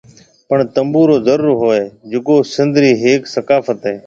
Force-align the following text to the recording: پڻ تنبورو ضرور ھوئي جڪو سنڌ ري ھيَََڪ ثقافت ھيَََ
پڻ 0.47 0.57
تنبورو 0.73 1.15
ضرور 1.27 1.53
ھوئي 1.61 1.81
جڪو 2.11 2.35
سنڌ 2.53 2.73
ري 2.83 2.91
ھيَََڪ 3.01 3.21
ثقافت 3.35 3.79
ھيَََ 3.87 3.95